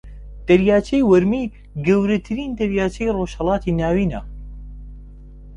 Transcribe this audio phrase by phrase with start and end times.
[0.47, 1.43] دەریاچەی ورمێ
[1.85, 4.21] گەورەترین دەریاچەی ڕۆژھەڵاتی ناوینە